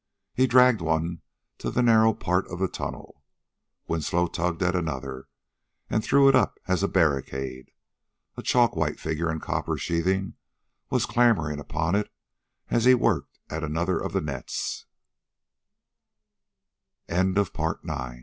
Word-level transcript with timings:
He 0.33 0.47
dragged 0.47 0.81
one 0.81 1.21
to 1.59 1.69
the 1.69 1.83
narrow 1.83 2.15
part 2.15 2.47
of 2.47 2.57
the 2.57 2.67
tunnel. 2.67 3.21
Winslow 3.87 4.25
tugged 4.25 4.63
at 4.63 4.75
another 4.75 5.27
and 5.91 6.03
threw 6.03 6.27
it 6.27 6.35
up 6.35 6.57
as 6.67 6.81
a 6.81 6.87
barricade. 6.87 7.69
A 8.35 8.41
chalk 8.41 8.75
white 8.75 8.99
figure 8.99 9.31
in 9.31 9.39
copper 9.39 9.77
sheathing 9.77 10.33
was 10.89 11.05
clambering 11.05 11.59
upon 11.59 11.93
it 11.93 12.11
as 12.69 12.85
he 12.85 12.95
worked 12.95 13.37
at 13.45 13.63
another 13.63 13.99
of 13.99 14.11
the 14.13 14.23